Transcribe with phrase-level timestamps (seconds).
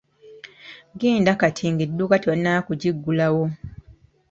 [0.99, 3.43] Genda kati ng'edduuka tebannaba kugiggulawo.